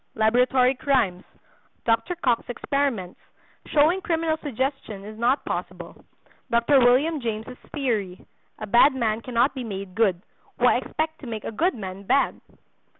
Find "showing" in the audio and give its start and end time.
3.67-4.01